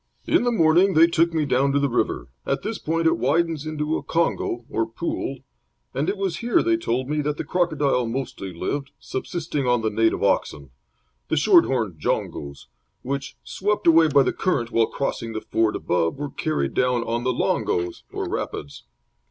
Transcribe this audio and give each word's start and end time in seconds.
"In 0.25 0.41
the 0.45 0.51
morning 0.51 0.95
they 0.95 1.05
took 1.05 1.31
me 1.31 1.45
down 1.45 1.71
to 1.73 1.79
the 1.79 1.87
river. 1.87 2.27
At 2.43 2.63
this 2.63 2.79
point 2.79 3.05
it 3.05 3.19
widens 3.19 3.67
into 3.67 3.97
a 3.97 4.01
kongo, 4.01 4.65
or 4.67 4.87
pool, 4.87 5.41
and 5.93 6.09
it 6.09 6.17
was 6.17 6.37
here, 6.37 6.63
they 6.63 6.75
told 6.75 7.07
me, 7.07 7.21
that 7.21 7.37
the 7.37 7.43
crocodile 7.43 8.07
mostly 8.07 8.51
lived, 8.51 8.89
subsisting 8.97 9.67
on 9.67 9.83
the 9.83 9.91
native 9.91 10.23
oxen 10.23 10.71
the 11.27 11.37
short 11.37 11.65
horned 11.65 11.99
jongos 11.99 12.67
which, 13.03 13.37
swept 13.43 13.85
away 13.85 14.07
by 14.07 14.23
the 14.23 14.33
current 14.33 14.71
while 14.71 14.87
crossing 14.87 15.33
the 15.33 15.41
ford 15.41 15.75
above, 15.75 16.17
were 16.17 16.31
carried 16.31 16.73
down 16.73 17.03
on 17.03 17.23
the 17.23 17.31
longos, 17.31 18.01
or 18.11 18.27
rapids. 18.27 18.85